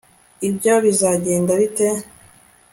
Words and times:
ibyo 0.49 0.73
bizagenda 0.83 1.51
bite 1.61 1.87